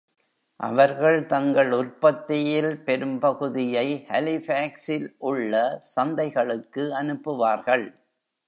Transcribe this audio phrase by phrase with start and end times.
[0.59, 5.53] அவர்கள் தங்கள் உற்பத்தியில் பெரும்பகுதியை Halifax-இல் உள்ள
[5.95, 7.85] சந்தைகளுக்கு அனுப்புவார்கள்.